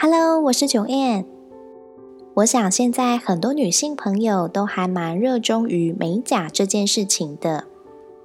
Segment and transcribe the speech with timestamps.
[0.00, 1.26] Hello，我是九燕。
[2.34, 7.64] 我想现在很多女性朋友都还蛮热衷于美甲这件事情的。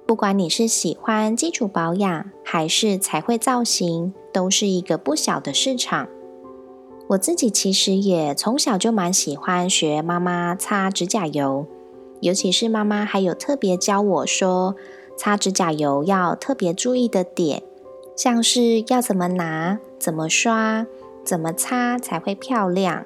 [0.06, 6.06] 不管你是喜欢基础保养，还是彩绘造型，都是一个不小的市场。
[7.08, 11.66] 我自己其实也从小就蛮喜欢学妈妈擦指甲油，
[12.20, 14.76] 尤其是妈妈还有特别教我说，
[15.16, 17.64] 擦指甲油要特别注意的点，
[18.14, 20.86] 像是要怎么拿，怎么刷。
[21.24, 23.04] 怎么擦才会漂亮？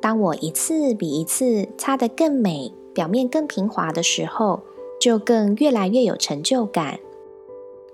[0.00, 4.60] 当我一次比一次擦得更美，表面更平滑的时候，
[5.00, 7.00] 就更越来越有成就感。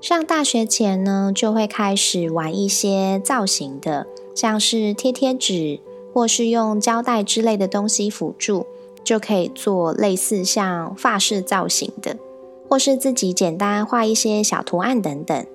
[0.00, 5.78] 上大学前呢，就会开始玩一些造型的，像是贴贴纸，
[6.12, 8.66] 或是用胶带之类的东西辅助，
[9.04, 12.16] 就可以做类似像发饰造型的，
[12.68, 15.46] 或是自己简单画一些小图案等等。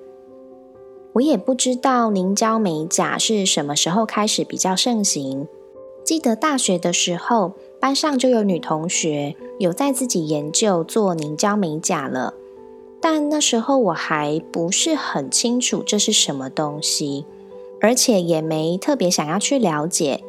[1.18, 5.48] 我也不知道凝胶美甲是什么时候开始比较盛行。
[6.04, 12.34] 记得大学的时候，班上就有女同学有在自己研究做凝胶美甲了，
[13.00, 17.24] 但那时候我还不是很清楚这是什么东西，
[17.80, 20.22] 而且也没特别想要去了解。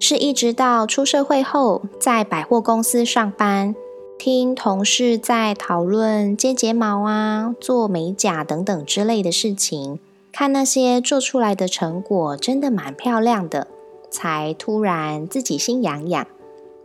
[0.00, 3.76] 是一直到出社会后，在百货公司上班，
[4.18, 10.00] 听同事在讨论接睫毛啊、做美甲等等之类的事情。
[10.32, 13.66] 看那些做出来的成果，真的蛮漂亮的，
[14.10, 16.26] 才突然自己心痒痒，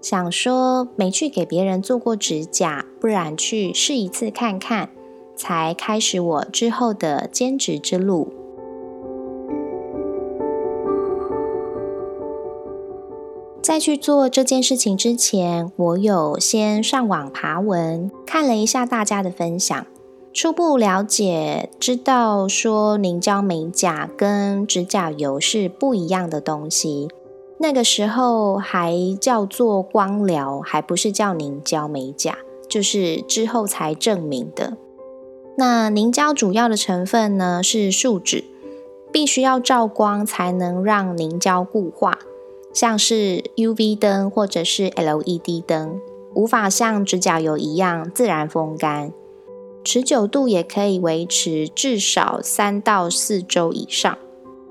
[0.01, 4.89] 想说没去给别人做过指甲，不然去试一次看看，
[5.35, 8.33] 才开始我之后的兼职之路。
[13.61, 19.85] 在去做这件事情之前，我有先上网爬文，看了一下大家的分享。
[20.33, 27.07] 初步了解，知道说凝胶美甲跟指甲油是不一样的东西。
[27.59, 32.35] 那个时候还叫做光疗，还不是叫凝胶美甲，
[32.67, 34.75] 就是之后才证明的。
[35.55, 38.43] 那凝胶主要的成分呢是树脂，
[39.11, 42.17] 必须要照光才能让凝胶固化，
[42.73, 46.01] 像是 UV 灯或者是 LED 灯，
[46.33, 49.13] 无法像指甲油一样自然风干。
[49.83, 54.17] 持久度也可以维持至少三到四周以上。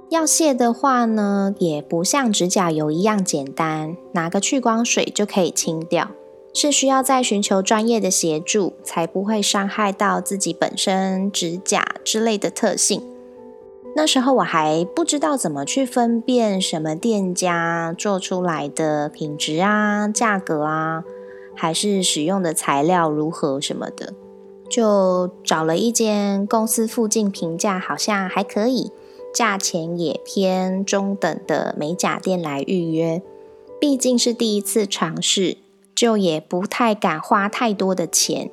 [0.09, 6.11] 要卸的话呢，也不像指甲油一样简单，拿个去光水就可以清掉，
[6.53, 13.03] 是需要再寻求专业的协助，才不会伤害到自己本身指甲之类的特性。
[13.95, 21.05] 那时候我还不知道怎么去分辨什么店家做出来的品质啊、价格啊，
[21.55, 24.15] 还是使用的材料如何什么的。
[24.73, 28.91] 就找了一间公司附近评价好像还可以，
[29.35, 33.21] 价钱也偏中等的美甲店来预约。
[33.79, 35.59] 毕竟是第一次尝试，
[35.95, 38.51] 就也不太敢花太多的钱，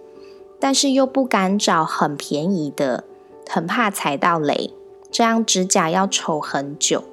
[0.60, 3.06] 但是又不敢找很便宜的，
[3.50, 4.74] 很怕踩到雷，
[5.10, 7.06] 这样指甲要丑很久。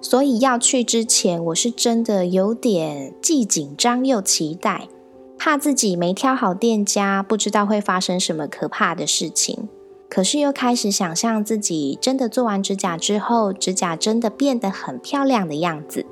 [0.00, 4.86] 所以要去之前，我是真的有点既紧张又期待。
[5.38, 9.68] 怕自己没挑好店家，不知道会发生什么可怕的事情。
[10.08, 16.06] 可是又开始想象自己真的做完指甲之后，指甲真的变得很漂亮的样子。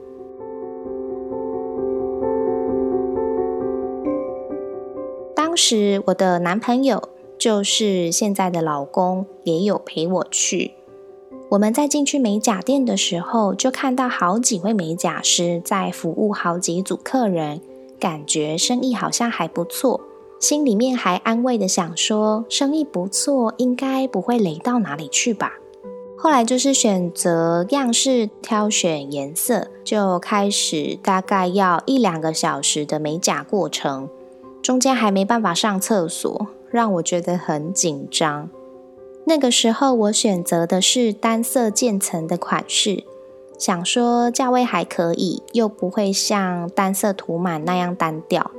[5.37, 10.73] 当时我的男朋友，就是现在的老公，也有陪我去。
[11.51, 17.61] 我们在进去美甲店的时候，就看到好几位美甲师在服务好几组客人。
[18.03, 20.01] 感觉生意好像还不错，
[20.41, 25.53] 心里面还安慰的想说，生意不错，应该不会雷到哪里去吧。
[26.19, 34.09] 后来就是选择样式、挑选颜色，就开始大概要一两个小时的美甲过程，
[34.61, 38.51] 中间还没办法上厕所，让我觉得很紧张。
[39.27, 43.05] 那个时候我选择的是单色渐层的款式。
[43.59, 48.51] 想说价位还可以，又不会像单色涂满那样单调。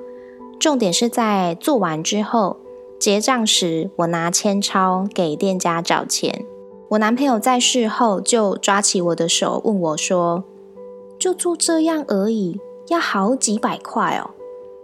[0.59, 2.57] 重点是在做完之后，
[2.99, 6.45] 结账时，我拿千钞给店家找钱。
[6.89, 10.43] 我男朋友在事后就抓起我的手问我说
[11.19, 14.31] ：“就做这样而已，要好几百块哦。”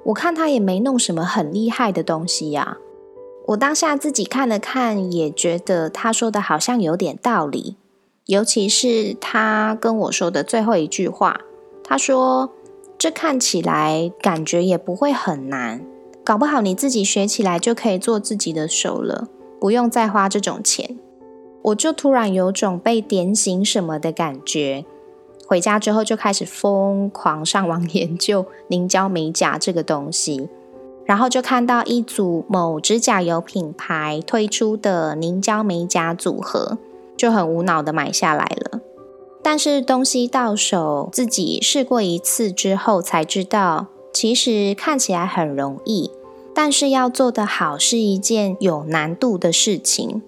[0.05, 2.77] 我看他也没弄什么很厉害的东西呀。
[3.47, 7.75] 我当下自己看了看，也觉得他说的好像有点道理。
[8.29, 11.41] 尤其是他跟我说的最后一句话，
[11.83, 12.51] 他说
[12.95, 15.83] ：“这看起来感觉也不会很难，
[16.23, 19.27] 搞不好你自己学起来就可以做自己的手了，
[19.59, 20.95] 不用再花这种钱。”
[21.63, 24.85] 我就突然有种被点醒什么的感觉。
[25.47, 30.47] 回家之后就开始疯狂上网 研究凝胶美甲这个东西，
[31.03, 36.77] 然后就看到一组某指甲油品牌推出的凝胶美甲组合。
[37.19, 38.79] 就很无脑的买下来了，
[39.43, 46.09] 但是东西到手，自己试过一次之后才知道，其实看起来很容易，
[46.55, 50.21] 但是要做得好是一件有难度的事情。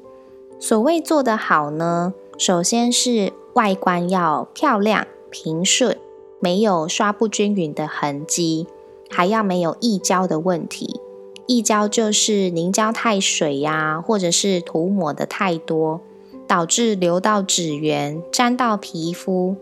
[0.59, 5.97] 所谓做得好呢，首先是外观要漂亮、平顺，
[6.41, 8.67] 没有刷不均匀的痕迹，
[9.09, 10.99] 还要没有溢胶的问题。
[11.47, 16.01] 溢胶就是凝胶太水呀，或者是涂抹的太多。
[16.51, 19.55] 导致流到指缘，沾到皮肤，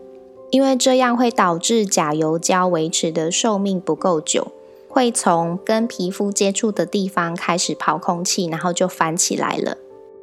[0.50, 4.48] 因为这样会导致甲油胶维持的寿命不够久，
[4.88, 9.76] 会从跟皮肤接触的地方开始跑空气，然后就翻起来了。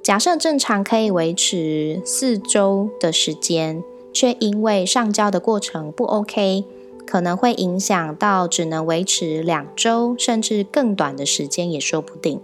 [0.03, 3.81] 假设正常可以维持四周的时间，
[4.11, 6.65] 却因为上胶的过程不 OK，
[7.05, 12.41] 可能会影响到只能维持两周，甚至更短的时间也说不定。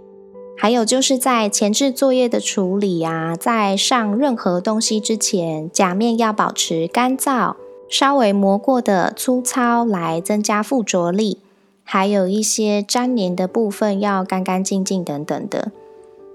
[0.55, 7.55] 还有就是在前置作业的处理啊，在上任何东西之前，甲面要保持干燥，
[7.89, 11.39] 稍微磨过的粗糙来增加附着力，
[11.83, 15.71] 还有一些粘黏的部分要干干净净等等的。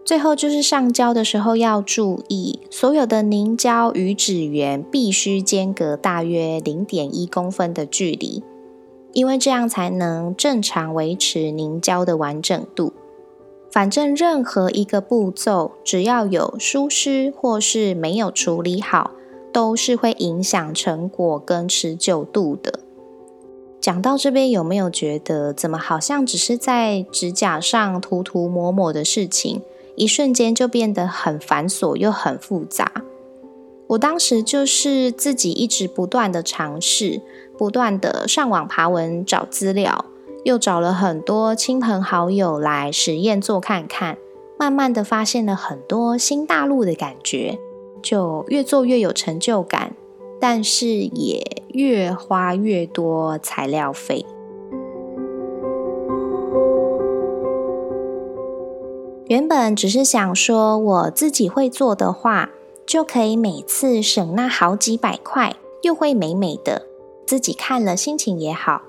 [0.05, 8.43] 最后就是上胶的时候要注意，所有的凝胶与纸缘必须间隔大约零点一公分的距离，
[9.13, 12.93] 因为这样才能正常维持凝胶的完整度。
[13.71, 19.13] 反正任何一个步骤，只要有疏失或是没有处理好，
[19.53, 22.81] 都是会影响成果跟持久度的。
[23.81, 29.63] 讲到这边，有没有觉得怎么好像只是在指甲上涂涂抹抹的事情，
[29.95, 32.91] 一瞬间就变得很繁琐又很复杂？
[33.89, 37.23] 我当时就是自己一直不断的尝试，
[37.57, 40.05] 不断的上网爬文找资料。
[40.49, 44.17] 又找了很多亲朋好友来实验做看看，
[44.59, 47.59] 慢慢的发现了很多新大陆的感觉，
[48.03, 49.95] 就越做越有成就感，
[50.41, 54.25] 但是也越花越多材料费。
[59.27, 62.49] 原本只是想说我自己会做的话，
[62.87, 66.87] 就可以每次省那好几百块，又会美美的，
[67.27, 68.81] 自己看了心情也好。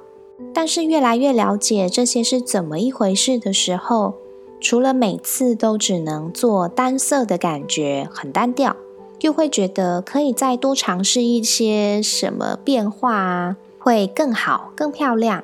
[0.54, 4.14] 但是越来越了解这些是怎么一回事的时候，
[4.60, 8.76] 除了每次都只能做单色的感觉很单调，
[9.22, 15.44] 又会觉得可以再多尝试一些什么变化啊，会更好更漂亮。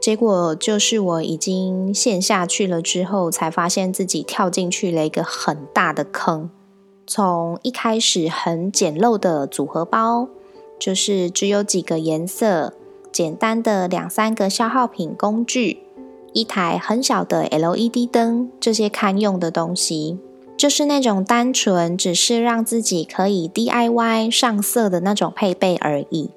[0.00, 6.48] 结果就是我已经陷下去了之后，才发现自己跳进去了一个很大的坑。
[7.06, 10.28] 从一开始很简陋的组合包，
[10.78, 12.74] 就是只有几个颜色。
[13.16, 15.78] 简单的两三个消耗品工具，
[16.34, 20.18] 一台很小的 LED 灯，这些堪用的东西，
[20.54, 26.28] 就是那种单纯只是让自己可以 DIY 上色的那种配备而已。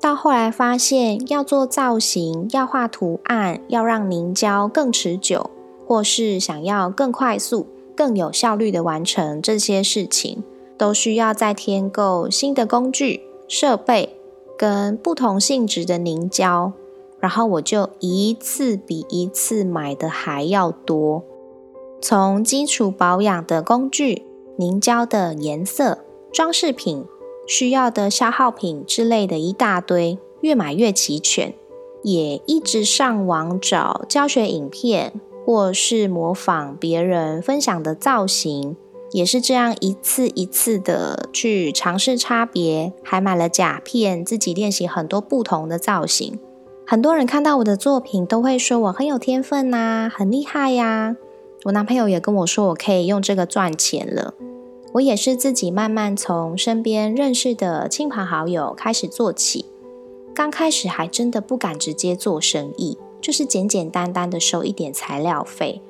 [0.00, 5.50] 到后来发现，要做造型，要画图案，要让凝胶更持久，
[5.88, 10.44] 或是想要更快速、更有效率的完成这些事情，
[10.78, 14.14] 都需要再添购新的工具设备。
[14.62, 16.72] 跟不同性质的凝胶，
[17.18, 21.24] 然后我就一次比一次买的还要多。
[22.00, 24.22] 从基础保养的工具、
[24.56, 25.98] 凝胶的颜色、
[26.32, 27.04] 装饰品、
[27.44, 31.52] 需要的消耗品之类的一大堆，越买越齐全。
[32.04, 35.12] 也一直上网找教学影片，
[35.44, 38.76] 或是模仿别人分享的造型。
[39.12, 46.38] 也是这样一次一次的去尝试差别，还买了甲片，自己练习很多不同的造型。
[46.86, 51.16] 很多人看到我的作品都会说我很有天分呐，很厉害呀。
[51.64, 54.34] 我男朋友也跟我说我可以用这个赚钱了。
[54.94, 59.66] 我也是自己慢慢从身边认识的亲朋好友开始做起。
[60.34, 65.80] 刚开始还真的不敢直接做生意，就是简简单单的收一点材料费。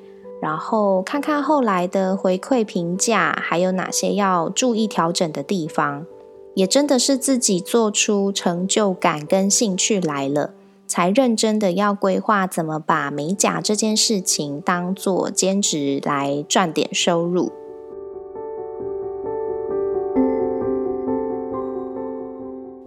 [0.43, 6.05] 然后看看后来的回馈评价，还有哪些要注意调整的地方。
[6.53, 10.53] 也真的是自己做出成就感跟兴趣来了，
[10.85, 17.49] 才认真的要规划怎么把美甲这件事情当做兼职来赚点收入。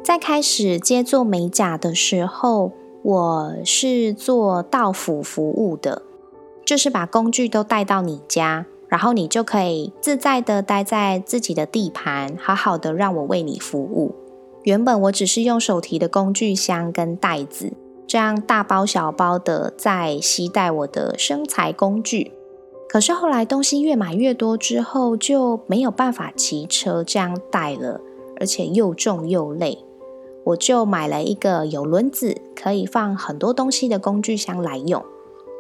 [0.04, 2.72] 在开始接做美甲的时候，
[3.02, 6.02] 我是做到府服务的，
[6.66, 8.66] 就是把工具都带到你家。
[8.88, 14.14] 然后你就可以自在的待在自己的地盘，好好的让我为你服务。
[14.62, 17.72] 原本我只是用手提的工具箱跟袋子，
[18.06, 22.30] 这样大包小包的在携带我的生财工具。
[22.88, 28.00] 可是后来东西越买越多之后，就没有办法骑车这样带了，
[28.38, 29.78] 而且又重又累。
[30.44, 35.04] 我就买了一个有轮子，可以放很多东西的工具箱来用。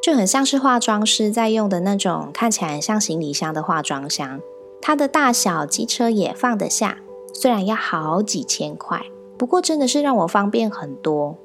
[0.02, 4.40] 就很像是化妆师在用的那种看起来像行李箱的化妆箱，
[4.80, 6.98] 它的大小机车也放得下，
[7.32, 9.02] 虽然要好几千块，
[9.36, 11.36] 不过真的是让我方便很多。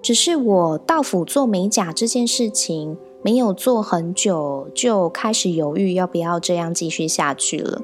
[0.00, 7.82] 只是我到府做美甲这件事情没有做很久，就开始犹豫要不要这样继续下去了，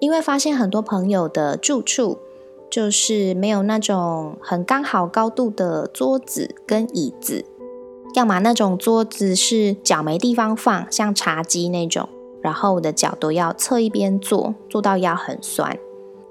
[0.00, 2.16] 因为发现很多朋友的住处
[2.70, 7.44] 就是没有那种很刚好高度的桌子跟椅子。
[8.14, 12.08] 要么那种桌子是脚没地方放，像茶几那种，
[12.42, 15.76] 然后我的脚都要侧一边坐，坐到腰很酸；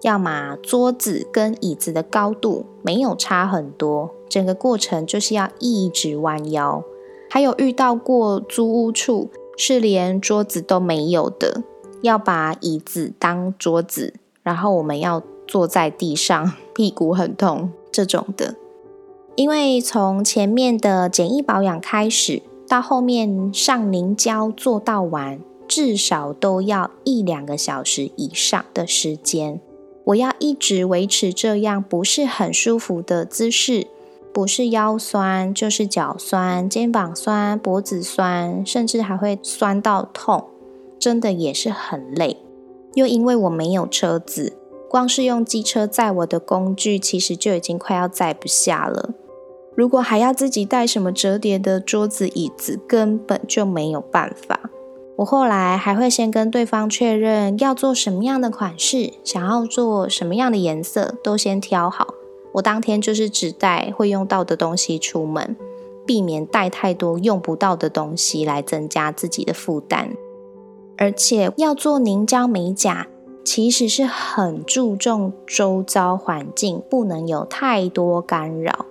[0.01, 6.84] 要么桌子跟椅子的高度没有差很多，整个过程就是要一直弯腰。
[7.29, 11.63] 还有遇到过租屋处是连桌子都没有的，
[12.01, 18.55] 要把椅子当桌子，然后我们要坐在地上，屁股很痛这种的。
[19.38, 29.62] 因为从前面的简易保养开始，到后面上凝胶做到完，至少都要一两个小时以上的时间。
[30.06, 33.86] 我要一直维持这样不是很舒服的姿势，
[34.34, 40.46] 不是腰酸就是脚酸、肩膀酸、脖子酸，甚至还会酸到痛，
[40.98, 42.38] 真的也是很累。
[42.96, 44.58] 又因为我没有车子，
[44.89, 49.13] 光是用机车载我的工具，其实就已经快要载不下了。
[49.77, 54.60] 如果还要自己带什么折叠的桌子、椅子，根本就没有办法。
[55.17, 62.07] 我后来还会先跟对方确认要做什么样的款式，想要做什么样的颜色，都先挑好。
[62.53, 65.55] 我当天就是只带会用到的东西出门，
[66.07, 70.10] 避免带太多用不到的东西来增加自己的负担。
[70.98, 73.07] 而且要做凝胶美甲，
[73.46, 78.88] 其实是很注重周遭环境，不能有太多干扰。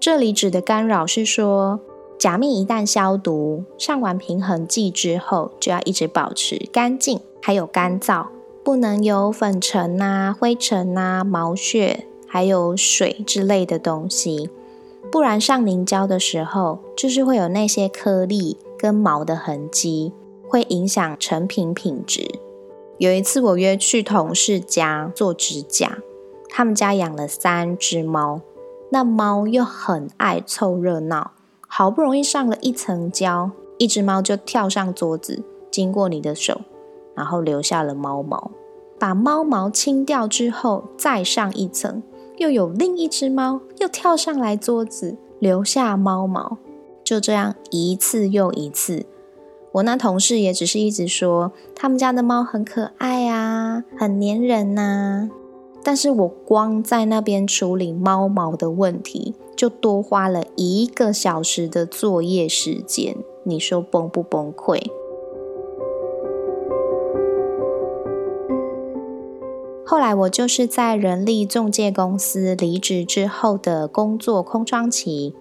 [0.00, 1.78] 这里指的干扰是说，
[2.18, 8.28] 甲面一旦消毒、上完平衡剂之后，就要一直保持干净，还有干燥，
[8.64, 14.48] 不能有粉尘呐、灰尘呐、毛屑，还有水之类的东西，
[15.12, 20.14] 不然上凝胶的时候，就是会有那些颗粒跟毛的痕迹，
[20.48, 22.26] 会影响成品品质。
[22.96, 25.98] 有一次我约去同事家做指甲，
[26.48, 28.40] 他们家养了三只猫。
[28.90, 31.30] 那猫又很爱凑热闹，
[31.66, 36.60] 好不容易上了一层胶，一只猫就跳上桌子，经过你的手，
[37.14, 38.50] 然后留下了猫毛。
[38.98, 42.02] 把猫毛清掉之后，再上一层，
[42.36, 46.58] 又有另一只猫又跳上来桌子，留下猫毛。
[47.02, 49.06] 就这样一次又一次，
[49.72, 55.30] 我那同事也只是一直说他们家的猫很可爱啊，很粘人呐。
[55.82, 63.16] 但是我光在那边处理猫毛的问题，就多花了一个小时的作业时间。
[63.44, 64.78] 你说崩不崩溃？
[69.86, 75.34] 后来我就是在人力中介公司离职之后的工作空窗期，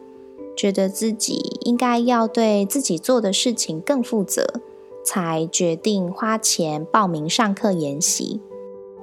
[0.58, 4.48] 觉得自己应该要对自己做的事情更负责，
[5.04, 8.42] 才决定花钱报名上课研习。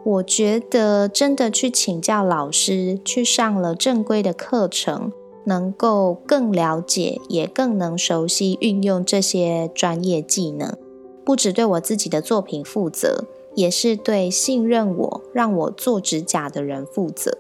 [0.06, 5.10] 我觉得真的去请教老师，去上了正规的课程，
[5.42, 10.72] 能够更了解，也更能熟悉运用这些专业技能。
[11.24, 13.24] 不只对我自己的作品负责，
[13.56, 17.36] 也是对信任我、让我做指甲的人负责。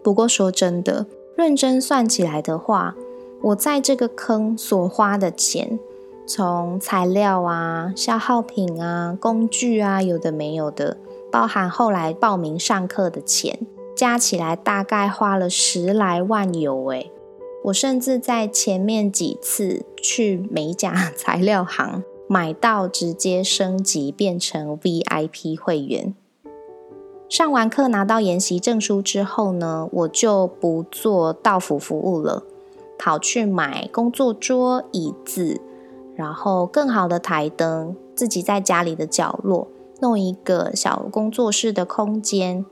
[0.00, 2.94] 不过说真的，认真算起来的话，
[3.42, 5.80] 我在这个坑所花的钱，
[6.24, 10.98] 从材料啊、消耗品啊、工具啊，有的没有的。
[11.34, 13.58] 包含后来报名上课的钱，
[13.96, 17.10] 加起来大概花了十来万有诶。
[17.64, 26.14] 我甚至在前面几次去美甲材料行买到直接升级变成 VIP 会员。
[27.28, 32.44] 上完课拿到研习证书之后呢，我就不做到府服务了，
[32.96, 35.60] 跑去买工作桌、椅子，
[36.14, 39.66] 然后更好的台灯，自己在家里的角落
[40.00, 42.64] 弄一个小工作室的空间，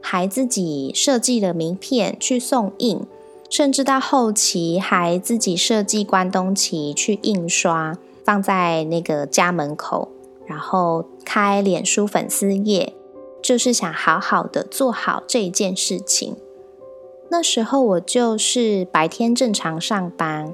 [0.00, 3.00] 还自己设计了名片去送印，
[3.48, 10.08] 甚至到后期还自己设计关东旗去印刷，放在那个家门口，
[10.46, 12.94] 然后开脸书粉丝页。
[13.42, 16.36] 就是想好好的做好这件事情。
[17.30, 20.52] 那时候我就是白天正常上班，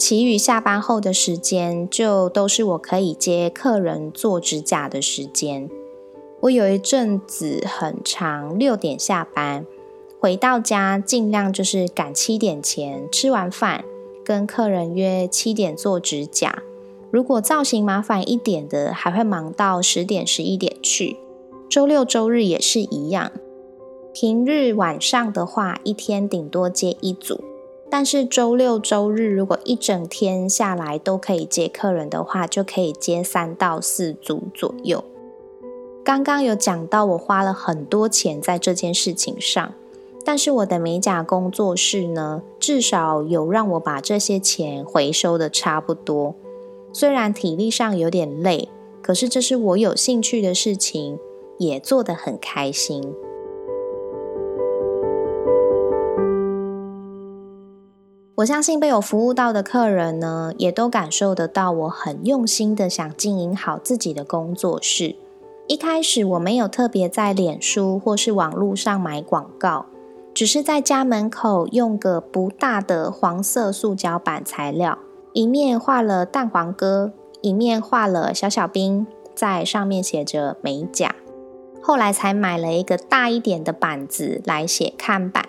[0.00, 5.68] 其余下班后的时间就都是我可以接客人做指甲的时间。
[6.40, 9.66] 我有一阵子很长，六点下班，
[10.18, 13.84] 回到家尽量就是赶七点前吃完饭，
[14.24, 16.62] 跟客人约七点做指甲。
[17.10, 21.18] 如果造型麻烦一点的，还会忙到十点十一点去。
[21.68, 23.30] 周六周日也是一样，
[24.14, 27.49] 平日晚上的话，一天顶多接一组。
[27.90, 35.02] 但是周六周日如果一整天下来都可以接客人的话，就可以接三到四组左右。
[36.04, 39.74] 刚刚有讲到，我花了很多钱在这件事情上，
[40.24, 46.34] 但是我的美甲工作室呢，至少有让我把这些钱回收的差不多。
[46.92, 48.68] 虽然体力上有点累，
[49.02, 51.18] 可是这是我有兴趣的事情。
[51.60, 53.14] 也做得很开心。
[58.40, 65.16] 我相信被我服务到的客人呢，也都感受得到我很用心的想经营好自己的工作室。
[65.66, 69.84] 一开始我没有特别在脸书或是网络上买广告，
[70.32, 74.96] 只是在家门口用个不大的黄色塑胶板材料，
[75.34, 81.14] 一面画了蛋黄哥，一面画了小小兵，在上面写着美甲。
[81.82, 85.44] 后来才买了一个大一点的板子来写看板，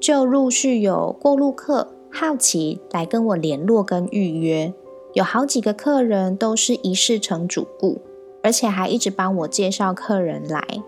[0.00, 4.74] 就陆续有过路客好奇来跟我联络跟预约，
[5.14, 8.00] 有好几个客人都是一试成主顾，
[8.42, 10.82] 而且还一直帮我介绍客人来，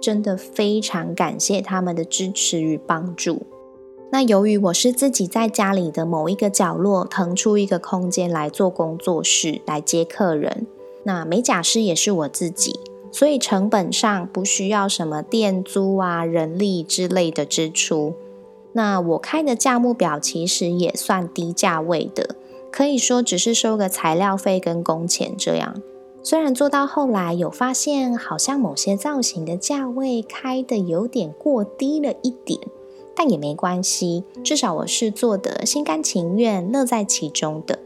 [0.00, 3.42] 真的非常感谢他们的支持与帮助。
[4.12, 10.66] 那由于我是自己在家里的某一个角落腾出一个空间来做工作室来接客人，
[11.02, 12.78] 那美甲师也是我自己。
[13.10, 18.14] 所以成本上不需要什么店租啊、人力之类的支出。
[18.76, 22.36] 那我开的价目表其实也算低价位的，
[22.70, 25.80] 可以说只是收个材料费跟工钱这样。
[26.22, 32.60] 虽然做到后来有发现，好像某些造型的价位开的有点过低了一点，
[33.16, 37.78] 但也没关系，至少我是做的心甘情愿、乐在其中的。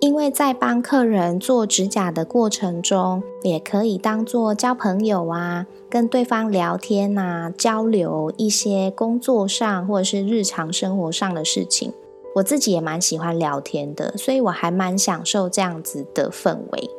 [0.00, 11.92] 因为在帮客人做指甲的过程中，也可以当做交朋友啊，跟对方聊天呐，交流一些工作上或者是日常生活上的事情。
[12.36, 16.90] 我自己也蛮喜欢聊天的，所以我还蛮享受这样子的氛围。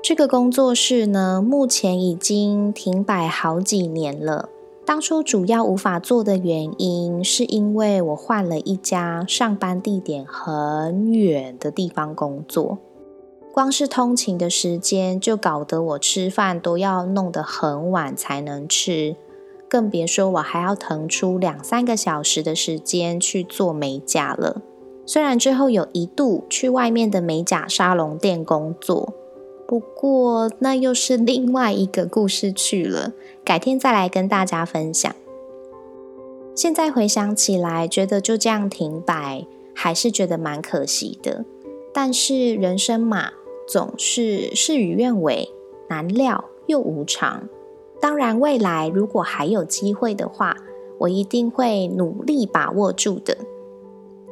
[0.00, 4.50] 这个工作室呢，目前已经停摆好几年了。
[4.86, 12.78] 当初主要无法做的原因，是因为我换了一家上班地点很远的地方工作，
[13.52, 19.16] 光是通勤的时间就搞得我吃饭都要弄得很晚才能吃，
[19.68, 24.62] 更别说我还要腾出两三个小时的时间去做美甲了。
[25.04, 29.12] 虽然最后有一度去外面的美甲沙龙店工作。
[29.66, 33.12] 不过，那又是另外一个故事去了，
[33.44, 35.12] 改天再来跟大家分享。
[36.54, 41.44] 现在回想起来，觉得就这样停摆，还是觉得蛮可惜的。
[41.92, 43.30] 但是人生嘛，
[43.66, 45.50] 总是事与愿违，
[45.88, 47.48] 难料又无常。
[48.00, 50.56] 当然，未来如果还有机会的话，
[51.00, 53.36] 我一定会努力把握住的。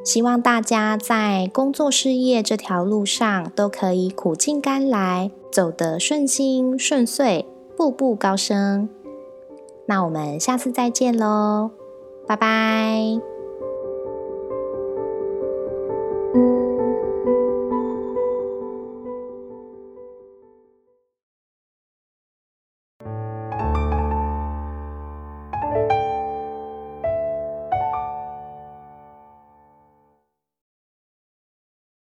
[0.05, 8.87] 希望大家在工作事业这条路上都可以苦尽甘来，走得顺心顺遂，步步高升。
[9.87, 11.71] 那我们下次再见喽，
[12.27, 13.34] 拜拜。